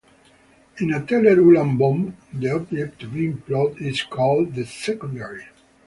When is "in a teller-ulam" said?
0.79-1.77